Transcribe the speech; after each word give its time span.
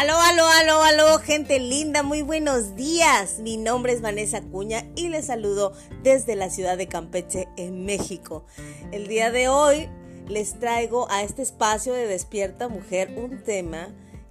Aló, 0.00 0.14
aló, 0.18 0.46
aló, 0.46 0.82
aló, 0.82 1.18
gente 1.18 1.58
linda, 1.58 2.02
muy 2.02 2.22
buenos 2.22 2.74
días. 2.74 3.38
Mi 3.40 3.58
nombre 3.58 3.92
es 3.92 4.00
Vanessa 4.00 4.40
Cuña 4.40 4.86
y 4.96 5.10
les 5.10 5.26
saludo 5.26 5.74
desde 6.02 6.36
la 6.36 6.48
ciudad 6.48 6.78
de 6.78 6.86
Campeche, 6.86 7.48
en 7.58 7.84
México. 7.84 8.46
El 8.92 9.08
día 9.08 9.30
de 9.30 9.48
hoy 9.48 9.90
les 10.26 10.58
traigo 10.58 11.06
a 11.10 11.22
este 11.22 11.42
espacio 11.42 11.92
de 11.92 12.06
Despierta 12.06 12.66
Mujer 12.68 13.12
un 13.14 13.42
tema 13.44 13.88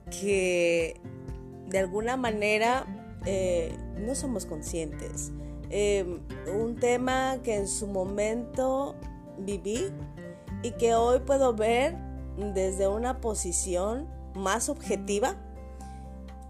que 0.10 1.00
de 1.68 1.78
alguna 1.78 2.18
manera 2.18 2.88
eh, 3.28 3.78
no 4.00 4.16
somos 4.16 4.48
conscientes. 4.48 5.32
Eh, 5.70 6.20
un 6.52 6.78
tema 6.78 7.42
que 7.44 7.54
en 7.54 7.68
su 7.68 7.86
momento 7.86 8.96
viví 9.38 9.92
y 10.64 10.72
que 10.72 10.96
hoy 10.96 11.20
puedo 11.20 11.54
ver 11.54 11.96
desde 12.56 12.88
una 12.88 13.22
posición 13.22 14.10
más 14.34 14.68
objetiva 14.70 15.36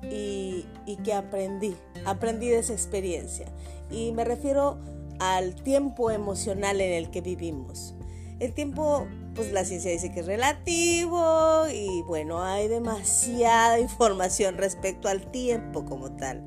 y, 0.03 0.65
que 1.03 1.13
aprendí, 1.13 1.75
aprendí 2.05 2.49
de 2.49 2.59
esa 2.59 2.73
experiencia. 2.73 3.47
Y 3.91 4.11
me 4.11 4.23
refiero 4.23 4.79
al 5.19 5.55
tiempo 5.55 6.11
emocional 6.11 6.81
en 6.81 6.93
el 6.93 7.09
que 7.09 7.21
vivimos. 7.21 7.95
El 8.39 8.53
tiempo, 8.53 9.05
pues 9.35 9.51
la 9.51 9.65
ciencia 9.65 9.91
dice 9.91 10.11
que 10.11 10.21
es 10.21 10.25
relativo 10.25 11.67
y 11.73 12.01
bueno, 12.03 12.41
hay 12.41 12.67
demasiada 12.67 13.79
información 13.79 14.57
respecto 14.57 15.09
al 15.09 15.29
tiempo 15.31 15.85
como 15.85 16.11
tal. 16.15 16.43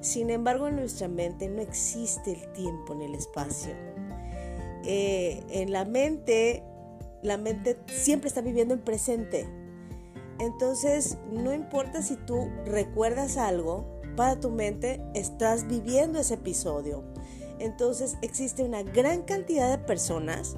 Sin 0.00 0.30
embargo, 0.30 0.68
en 0.68 0.76
nuestra 0.76 1.08
mente 1.08 1.48
no 1.48 1.62
existe 1.62 2.32
el 2.32 2.52
tiempo 2.52 2.92
en 2.92 3.02
el 3.02 3.14
espacio. 3.14 3.72
Eh, 4.84 5.42
en 5.50 5.70
la 5.70 5.84
mente, 5.84 6.64
la 7.22 7.36
mente 7.36 7.78
siempre 7.86 8.28
está 8.28 8.40
viviendo 8.40 8.74
en 8.74 8.80
presente. 8.80 9.61
Entonces, 10.42 11.18
no 11.30 11.54
importa 11.54 12.02
si 12.02 12.16
tú 12.16 12.50
recuerdas 12.64 13.36
algo, 13.36 13.84
para 14.16 14.40
tu 14.40 14.50
mente 14.50 15.00
estás 15.14 15.68
viviendo 15.68 16.18
ese 16.18 16.34
episodio. 16.34 17.04
Entonces, 17.60 18.16
existe 18.22 18.64
una 18.64 18.82
gran 18.82 19.22
cantidad 19.22 19.70
de 19.70 19.78
personas 19.78 20.56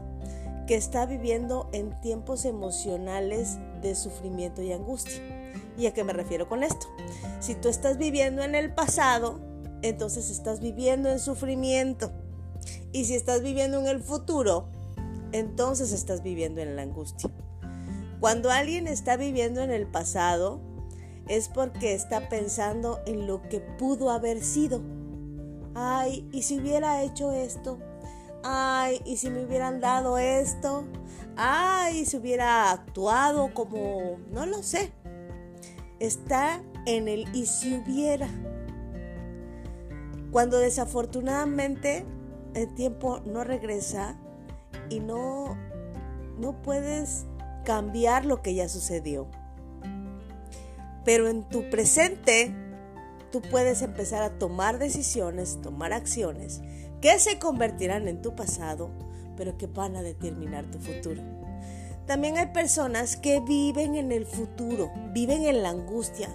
que 0.67 0.75
está 0.75 1.05
viviendo 1.05 1.69
en 1.75 2.01
tiempos 2.01 2.47
emocionales 2.47 3.59
de 3.83 3.95
sufrimiento 3.95 4.63
y 4.63 4.73
angustia. 4.73 5.21
¿Y 5.77 5.85
a 5.85 5.93
qué 5.93 6.03
me 6.03 6.15
refiero 6.15 6.49
con 6.49 6.63
esto? 6.63 6.87
Si 7.41 7.55
tú 7.55 7.69
estás 7.69 7.99
viviendo 7.99 8.43
en 8.43 8.55
el 8.55 8.73
pasado, 8.73 9.39
entonces 9.83 10.31
estás 10.31 10.61
viviendo 10.61 11.11
en 11.11 11.21
sufrimiento. 11.21 12.11
Y 12.91 13.05
si 13.05 13.17
estás 13.17 13.43
viviendo 13.43 13.81
en 13.81 13.89
el 13.89 14.03
futuro, 14.03 14.67
entonces 15.33 15.93
estás 15.93 16.23
viviendo 16.23 16.63
en 16.63 16.75
la 16.75 16.81
angustia. 16.81 17.31
Cuando 18.25 18.51
alguien 18.51 18.87
está 18.87 19.19
viviendo 19.19 19.61
en 19.61 19.71
el 19.71 19.87
pasado, 19.87 20.59
es 21.29 21.51
porque 21.51 21.93
está 21.93 22.31
pensando 22.31 23.01
en 23.05 23.27
lo 23.27 23.43
que 23.51 23.61
pudo 23.61 24.09
haber 24.09 24.43
sido. 24.43 24.81
Ay, 25.75 26.27
¿y 26.33 26.41
si 26.41 26.59
hubiera 26.59 27.03
hecho 27.03 27.33
esto? 27.33 27.79
Ay, 28.43 29.03
¿y 29.05 29.19
si 29.19 29.29
me 29.29 29.45
hubieran 29.45 29.79
dado 29.79 30.17
esto? 30.17 30.87
Ay, 31.37 31.99
¿y 31.99 32.05
si 32.07 32.17
hubiera 32.17 32.71
actuado 32.71 33.53
como... 33.53 34.17
no 34.33 34.47
lo 34.47 34.63
sé. 34.63 34.91
Está 36.01 36.63
en 36.87 37.09
el 37.09 37.29
y 37.37 37.45
si 37.45 37.75
hubiera. 37.75 38.31
Cuando 40.33 40.61
desafortunadamente 40.61 42.07
el 42.55 42.75
tiempo 42.75 43.21
no 43.27 43.45
regresa 43.45 44.17
y 44.89 45.01
no, 45.01 45.59
no 46.39 46.63
puedes 46.63 47.27
cambiar 47.65 48.25
lo 48.25 48.43
que 48.43 48.55
ya 48.55 48.69
sucedió. 48.69 49.29
Pero 51.05 51.29
en 51.29 51.43
tu 51.49 51.69
presente, 51.71 52.55
tú 53.31 53.43
puedes 53.43 53.83
empezar 53.83 54.23
a 54.23 54.39
tomar 54.39 54.79
decisiones, 54.79 55.61
tomar 55.61 55.93
acciones 55.93 56.63
que 57.01 57.19
se 57.19 57.39
convertirán 57.39 58.09
en 58.09 58.23
tu 58.23 58.35
pasado, 58.35 58.91
pero 59.37 59.59
que 59.59 59.67
van 59.67 59.97
a 59.97 60.03
determinar 60.03 60.65
tu 60.71 60.79
futuro. 60.79 61.23
También 62.07 62.39
hay 62.39 62.47
personas 62.47 63.17
que 63.17 63.41
viven 63.41 63.95
en 63.95 64.13
el 64.13 64.27
futuro, 64.27 64.91
viven 65.13 65.45
en 65.45 65.63
la 65.63 65.71
angustia. 65.71 66.29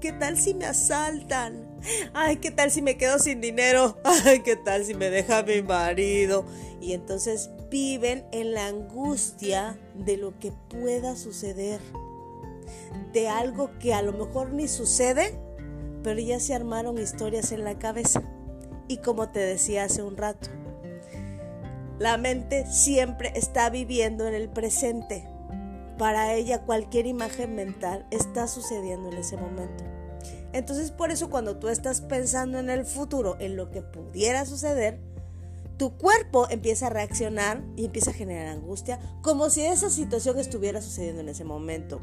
¿Qué 0.00 0.12
tal 0.12 0.38
si 0.38 0.54
me 0.54 0.66
asaltan? 0.66 1.66
Ay, 2.12 2.36
¿qué 2.36 2.50
tal 2.50 2.70
si 2.70 2.82
me 2.82 2.96
quedo 2.96 3.18
sin 3.18 3.40
dinero? 3.40 3.98
Ay, 4.04 4.40
¿qué 4.40 4.56
tal 4.56 4.84
si 4.84 4.94
me 4.94 5.10
deja 5.10 5.42
mi 5.42 5.62
marido? 5.62 6.44
Y 6.80 6.92
entonces 6.92 7.50
viven 7.74 8.24
en 8.30 8.54
la 8.54 8.68
angustia 8.68 9.76
de 9.96 10.16
lo 10.16 10.38
que 10.38 10.52
pueda 10.52 11.16
suceder, 11.16 11.80
de 13.12 13.28
algo 13.28 13.76
que 13.80 13.92
a 13.92 14.00
lo 14.00 14.12
mejor 14.12 14.52
ni 14.52 14.68
sucede, 14.68 15.36
pero 16.04 16.20
ya 16.20 16.38
se 16.38 16.54
armaron 16.54 16.98
historias 16.98 17.50
en 17.50 17.64
la 17.64 17.76
cabeza. 17.76 18.22
Y 18.86 18.98
como 18.98 19.30
te 19.30 19.40
decía 19.40 19.82
hace 19.82 20.04
un 20.04 20.16
rato, 20.16 20.50
la 21.98 22.16
mente 22.16 22.64
siempre 22.64 23.32
está 23.34 23.70
viviendo 23.70 24.28
en 24.28 24.34
el 24.34 24.48
presente. 24.48 25.28
Para 25.98 26.32
ella 26.32 26.62
cualquier 26.62 27.06
imagen 27.06 27.56
mental 27.56 28.06
está 28.12 28.46
sucediendo 28.46 29.10
en 29.10 29.18
ese 29.18 29.36
momento. 29.36 29.82
Entonces 30.52 30.92
por 30.92 31.10
eso 31.10 31.28
cuando 31.28 31.56
tú 31.56 31.66
estás 31.68 32.02
pensando 32.02 32.60
en 32.60 32.70
el 32.70 32.84
futuro, 32.84 33.36
en 33.40 33.56
lo 33.56 33.72
que 33.72 33.82
pudiera 33.82 34.46
suceder, 34.46 35.00
tu 35.76 35.96
cuerpo 35.96 36.46
empieza 36.50 36.86
a 36.86 36.90
reaccionar 36.90 37.62
y 37.76 37.86
empieza 37.86 38.10
a 38.10 38.14
generar 38.14 38.46
angustia 38.46 38.98
como 39.22 39.50
si 39.50 39.62
esa 39.62 39.90
situación 39.90 40.38
estuviera 40.38 40.80
sucediendo 40.80 41.20
en 41.20 41.28
ese 41.28 41.44
momento. 41.44 42.00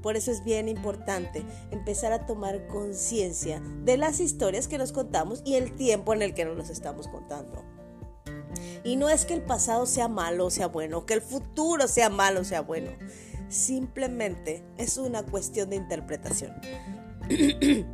Por 0.00 0.16
eso 0.16 0.30
es 0.30 0.42
bien 0.44 0.68
importante 0.68 1.44
empezar 1.70 2.12
a 2.12 2.26
tomar 2.26 2.66
conciencia 2.66 3.62
de 3.84 3.96
las 3.96 4.20
historias 4.20 4.66
que 4.66 4.78
nos 4.78 4.92
contamos 4.92 5.42
y 5.44 5.54
el 5.54 5.74
tiempo 5.74 6.12
en 6.12 6.22
el 6.22 6.34
que 6.34 6.44
nos 6.44 6.56
las 6.56 6.70
estamos 6.70 7.08
contando. 7.08 7.64
Y 8.84 8.96
no 8.96 9.08
es 9.08 9.24
que 9.24 9.34
el 9.34 9.42
pasado 9.42 9.86
sea 9.86 10.08
malo 10.08 10.46
o 10.46 10.50
sea 10.50 10.66
bueno, 10.66 11.06
que 11.06 11.14
el 11.14 11.22
futuro 11.22 11.86
sea 11.86 12.10
malo 12.10 12.40
o 12.40 12.44
sea 12.44 12.62
bueno. 12.62 12.90
Simplemente 13.48 14.64
es 14.76 14.98
una 14.98 15.22
cuestión 15.22 15.70
de 15.70 15.76
interpretación. 15.76 16.52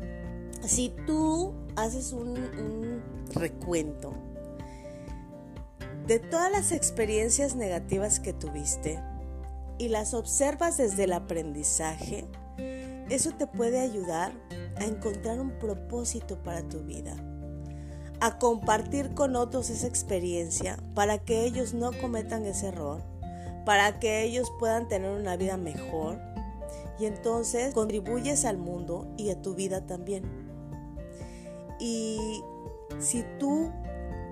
si 0.66 0.94
tú 1.06 1.52
haces 1.76 2.12
un 2.12 3.02
recuento 3.34 4.14
de 6.08 6.18
todas 6.18 6.50
las 6.50 6.72
experiencias 6.72 7.54
negativas 7.54 8.18
que 8.18 8.32
tuviste 8.32 8.98
y 9.76 9.88
las 9.88 10.14
observas 10.14 10.78
desde 10.78 11.04
el 11.04 11.12
aprendizaje, 11.12 12.24
eso 13.10 13.32
te 13.32 13.46
puede 13.46 13.78
ayudar 13.78 14.32
a 14.78 14.84
encontrar 14.84 15.38
un 15.38 15.50
propósito 15.58 16.42
para 16.42 16.62
tu 16.62 16.80
vida, 16.80 17.14
a 18.20 18.38
compartir 18.38 19.12
con 19.12 19.36
otros 19.36 19.68
esa 19.68 19.86
experiencia 19.86 20.78
para 20.94 21.18
que 21.18 21.44
ellos 21.44 21.74
no 21.74 21.90
cometan 21.92 22.46
ese 22.46 22.68
error, 22.68 23.02
para 23.66 24.00
que 24.00 24.22
ellos 24.22 24.50
puedan 24.58 24.88
tener 24.88 25.10
una 25.10 25.36
vida 25.36 25.58
mejor 25.58 26.18
y 26.98 27.04
entonces 27.04 27.74
contribuyes 27.74 28.46
al 28.46 28.56
mundo 28.56 29.06
y 29.18 29.28
a 29.28 29.42
tu 29.42 29.54
vida 29.54 29.86
también. 29.86 30.24
Y 31.78 32.42
si 32.98 33.26
tú 33.38 33.70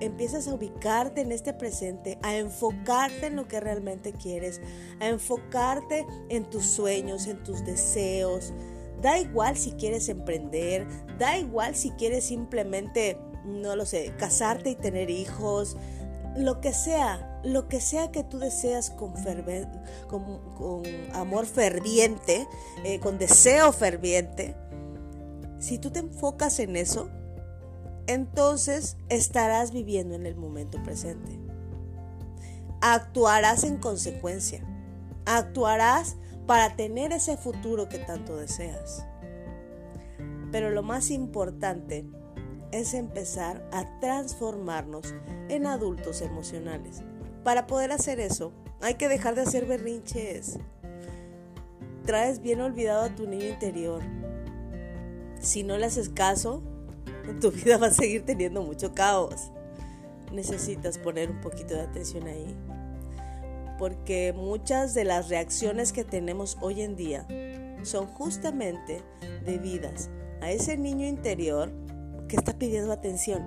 empiezas 0.01 0.49
a 0.49 0.55
ubicarte 0.55 1.21
en 1.21 1.33
este 1.33 1.53
presente, 1.53 2.19
a 2.23 2.37
enfocarte 2.37 3.27
en 3.27 3.37
lo 3.37 3.49
que 3.49 3.61
realmente 3.61 4.12
quieres, 4.12 4.61
a 5.01 5.09
enfocarte 5.09 6.07
en 6.29 6.45
tus 6.45 6.65
sueños, 6.65 7.27
en 7.27 7.43
tus 7.43 7.65
deseos. 7.65 8.53
Da 9.01 9.19
igual 9.19 9.57
si 9.57 9.73
quieres 9.73 10.09
emprender, 10.09 10.87
da 11.19 11.39
igual 11.39 11.75
si 11.77 11.91
quieres 11.93 12.25
simplemente, 12.25 13.19
no 13.45 13.77
lo 13.77 13.87
sé, 13.87 14.15
casarte 14.19 14.71
y 14.71 14.75
tener 14.75 15.11
hijos, 15.11 15.77
lo 16.37 16.61
que 16.61 16.73
sea, 16.73 17.41
lo 17.45 17.69
que 17.69 17.81
sea 17.81 18.11
que 18.11 18.25
tú 18.25 18.39
deseas 18.39 18.91
con, 18.91 19.15
amor 21.13 21.47
ferviente, 21.47 22.47
eh, 22.84 23.01
con 23.01 23.19
deseo 23.19 23.72
ferviente, 23.72 24.54
si 25.59 25.78
tú 25.78 25.91
te 25.91 26.01
enfocas 26.01 26.59
en 26.59 26.77
eso, 26.77 27.09
entonces 28.06 28.97
estarás 29.08 29.72
viviendo 29.72 30.14
en 30.14 30.26
el 30.26 30.36
momento 30.36 30.82
presente. 30.82 31.41
Actuarás 32.80 33.64
en 33.64 33.78
consecuencia. 33.78 34.62
Actuarás 35.24 36.16
para 36.47 36.76
tener 36.76 37.12
ese 37.12 37.36
futuro 37.36 37.88
que 37.88 37.98
tanto 37.98 38.36
deseas. 38.36 39.04
Pero 40.53 40.70
lo 40.70 40.82
más 40.82 41.10
importante 41.10 42.06
es 42.72 42.94
empezar 42.94 43.68
a 43.72 43.98
transformarnos 44.00 45.14
en 45.48 45.66
adultos 45.66 46.20
emocionales. 46.20 47.03
Para 47.42 47.66
poder 47.66 47.92
hacer 47.92 48.20
eso, 48.20 48.53
hay 48.80 48.94
que 48.94 49.08
dejar 49.08 49.34
de 49.34 49.42
hacer 49.42 49.66
berrinches. 49.66 50.58
Traes 52.04 52.41
bien 52.41 52.60
olvidado 52.60 53.04
a 53.04 53.14
tu 53.14 53.26
niño 53.26 53.47
interior. 53.47 54.03
Si 55.41 55.64
no 55.64 55.76
le 55.76 55.86
haces 55.86 56.08
caso, 56.08 56.62
tu 57.34 57.51
vida 57.51 57.78
va 57.78 57.89
a 57.89 57.93
seguir 57.93 58.25
teniendo 58.25 58.63
mucho 58.63 58.95
caos. 58.95 59.51
Necesitas 60.33 60.99
poner 60.99 61.31
un 61.31 61.41
poquito 61.41 61.75
de 61.75 61.83
atención 61.83 62.27
ahí. 62.27 62.57
Porque 63.78 64.33
muchas 64.34 64.95
de 64.95 65.05
las 65.05 65.28
reacciones 65.28 65.93
que 65.93 66.05
tenemos 66.05 66.57
hoy 66.61 66.83
en 66.83 66.97
día 66.97 67.27
son 67.83 68.07
justamente 68.07 69.03
debidas 69.45 70.09
a 70.41 70.51
ese 70.51 70.77
niño 70.77 71.07
interior 71.07 71.71
que 72.28 72.37
está 72.37 72.59
pidiendo 72.59 72.93
atención, 72.93 73.43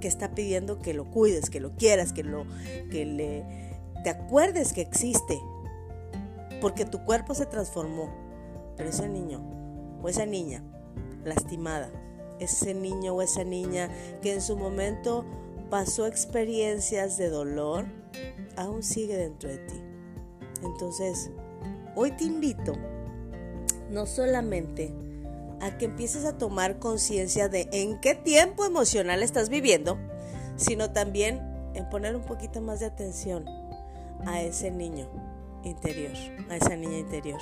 que 0.00 0.08
está 0.08 0.34
pidiendo 0.34 0.78
que 0.78 0.94
lo 0.94 1.04
cuides, 1.10 1.48
que 1.48 1.60
lo 1.60 1.74
quieras, 1.76 2.12
que 2.12 2.24
lo 2.24 2.44
que 2.90 3.06
le 3.06 3.44
te 4.02 4.10
acuerdes 4.10 4.72
que 4.72 4.80
existe. 4.80 5.40
Porque 6.60 6.84
tu 6.84 7.04
cuerpo 7.04 7.34
se 7.34 7.46
transformó, 7.46 8.10
pero 8.76 8.88
ese 8.88 9.08
niño 9.08 9.40
o 10.02 10.08
esa 10.08 10.26
niña 10.26 10.62
lastimada, 11.24 11.90
ese 12.40 12.74
niño 12.74 13.14
o 13.14 13.22
esa 13.22 13.44
niña 13.44 13.90
que 14.22 14.32
en 14.32 14.40
su 14.40 14.56
momento 14.56 15.24
pasó 15.70 16.06
experiencias 16.06 17.16
de 17.16 17.28
dolor, 17.28 17.86
aún 18.56 18.82
sigue 18.82 19.16
dentro 19.16 19.48
de 19.48 19.58
ti. 19.58 19.82
Entonces, 20.62 21.30
hoy 21.94 22.12
te 22.12 22.24
invito 22.24 22.72
no 23.90 24.06
solamente 24.06 24.92
a 25.60 25.76
que 25.76 25.86
empieces 25.86 26.24
a 26.24 26.38
tomar 26.38 26.78
conciencia 26.78 27.48
de 27.48 27.68
en 27.72 28.00
qué 28.00 28.14
tiempo 28.14 28.64
emocional 28.64 29.22
estás 29.22 29.48
viviendo, 29.48 29.98
sino 30.56 30.92
también 30.92 31.40
en 31.74 31.88
poner 31.88 32.16
un 32.16 32.22
poquito 32.22 32.60
más 32.60 32.80
de 32.80 32.86
atención 32.86 33.44
a 34.26 34.42
ese 34.42 34.70
niño 34.70 35.08
interior, 35.64 36.12
a 36.48 36.56
esa 36.56 36.76
niña 36.76 36.98
interior. 36.98 37.40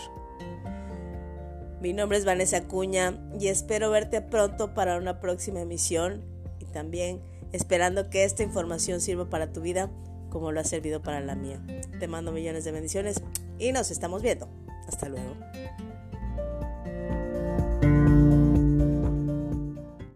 Mi 1.81 1.93
nombre 1.93 2.17
es 2.17 2.25
Vanessa 2.25 2.64
Cuña 2.64 3.19
y 3.38 3.49
espero 3.49 3.90
verte 3.90 4.23
pronto 4.23 4.73
para 4.73 4.96
una 4.96 5.20
próxima 5.20 5.61
emisión 5.61 6.25
y 6.58 6.64
también 6.64 7.20
esperando 7.52 8.08
que 8.08 8.25
esta 8.25 8.43
información 8.43 9.00
sirva 9.00 9.28
para 9.28 9.52
tu 9.52 9.61
vida 9.61 9.90
como 10.31 10.52
lo 10.52 10.61
ha 10.61 10.64
servido 10.64 11.02
para 11.02 11.20
la 11.20 11.34
mía. 11.34 11.62
Te 11.99 12.08
mando 12.08 12.32
millones 12.32 12.64
de 12.64 12.73
bendiciones 12.73 13.23
y 13.58 13.73
nos 13.73 13.90
estamos 13.90 14.23
viendo. 14.23 14.49
Hasta 14.88 15.08
luego. 15.08 15.34